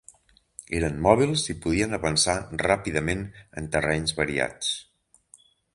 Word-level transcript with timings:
Eren 0.77 0.95
mòbils 1.07 1.43
i 1.55 1.57
podien 1.65 1.93
avançar 1.99 2.37
ràpidament 2.65 3.25
en 3.61 3.71
terrenys 3.79 4.19
variats. 4.23 4.77